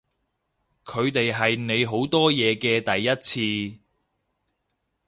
[0.83, 3.03] 佢哋係你好多嘢嘅第
[3.71, 3.79] 一次